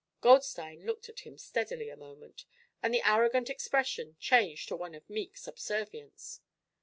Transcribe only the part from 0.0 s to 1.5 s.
Goldstein looked at him